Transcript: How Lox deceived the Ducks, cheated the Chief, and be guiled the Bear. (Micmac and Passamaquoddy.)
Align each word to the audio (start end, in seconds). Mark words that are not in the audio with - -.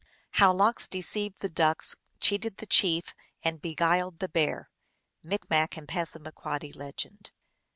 How 0.31 0.51
Lox 0.51 0.87
deceived 0.87 1.41
the 1.41 1.47
Ducks, 1.49 1.95
cheated 2.19 2.57
the 2.57 2.65
Chief, 2.65 3.13
and 3.43 3.61
be 3.61 3.75
guiled 3.75 4.17
the 4.17 4.27
Bear. 4.29 4.71
(Micmac 5.21 5.77
and 5.77 5.87
Passamaquoddy.) 5.87 6.73